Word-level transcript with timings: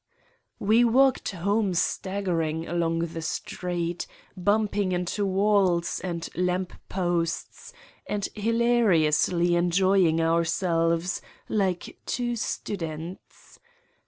We 0.57 0.83
walked 0.83 1.29
home 1.29 1.75
staggering 1.75 2.67
along 2.67 3.01
the 3.13 3.21
street, 3.21 4.07
bumping 4.35 4.93
into 4.93 5.27
walls 5.27 5.99
and 6.03 6.27
lampposts 6.33 7.71
and 8.07 8.27
hilari 8.35 9.05
ously 9.07 9.55
enjoying 9.55 10.19
ourselves 10.19 11.21
like 11.47 11.99
two 12.07 12.35
students. 12.35 13.59